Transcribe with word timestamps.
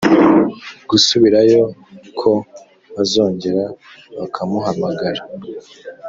gusubirayo 0.89 1.61
ko 2.19 2.31
bazongera 2.93 3.63
bakamuhamagara 4.17 5.21